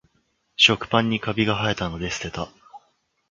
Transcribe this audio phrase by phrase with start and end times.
[0.55, 2.49] 食パンにカビがはえたので捨てた